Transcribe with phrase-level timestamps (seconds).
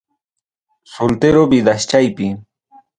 [0.95, 2.35] Soltero vidaschaypi.